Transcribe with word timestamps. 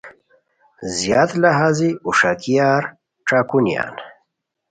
زیاد 0.97 1.29
لہازی 1.41 1.89
اوݰاکیار 2.05 2.83
ݯاکونیان 3.27 3.93